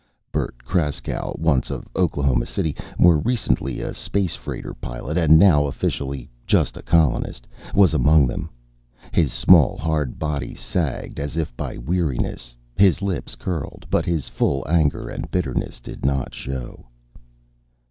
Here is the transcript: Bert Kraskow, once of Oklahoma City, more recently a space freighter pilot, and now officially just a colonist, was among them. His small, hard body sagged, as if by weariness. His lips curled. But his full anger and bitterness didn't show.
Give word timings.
Bert 0.31 0.55
Kraskow, 0.65 1.35
once 1.37 1.69
of 1.69 1.87
Oklahoma 1.95 2.47
City, 2.47 2.75
more 2.97 3.19
recently 3.19 3.81
a 3.81 3.93
space 3.93 4.33
freighter 4.33 4.73
pilot, 4.73 5.15
and 5.15 5.37
now 5.37 5.67
officially 5.67 6.27
just 6.47 6.75
a 6.75 6.81
colonist, 6.81 7.45
was 7.75 7.93
among 7.93 8.25
them. 8.25 8.49
His 9.11 9.31
small, 9.31 9.77
hard 9.77 10.17
body 10.17 10.55
sagged, 10.55 11.19
as 11.19 11.37
if 11.37 11.55
by 11.55 11.77
weariness. 11.77 12.55
His 12.75 13.03
lips 13.03 13.35
curled. 13.35 13.85
But 13.91 14.05
his 14.05 14.27
full 14.27 14.67
anger 14.67 15.07
and 15.07 15.29
bitterness 15.29 15.79
didn't 15.79 16.33
show. 16.33 16.87